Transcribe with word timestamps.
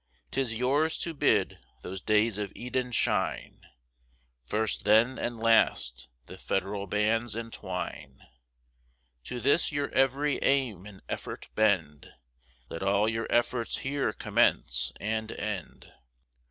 'Tis 0.31 0.55
yours 0.55 0.97
to 0.97 1.13
bid 1.13 1.59
those 1.83 2.01
days 2.01 2.39
of 2.39 2.51
Eden 2.55 2.91
shine: 2.91 3.67
First, 4.41 4.83
then, 4.83 5.19
and 5.19 5.39
last, 5.39 6.07
the 6.25 6.39
federal 6.39 6.87
bands 6.87 7.35
entwine: 7.35 8.23
To 9.25 9.39
this 9.39 9.71
your 9.71 9.89
every 9.91 10.39
aim 10.41 10.87
and 10.87 11.03
effort 11.07 11.49
bend: 11.53 12.11
Let 12.67 12.81
all 12.81 13.07
your 13.07 13.27
efforts 13.29 13.77
here 13.77 14.11
commence 14.11 14.91
and 14.99 15.31
end. 15.33 15.93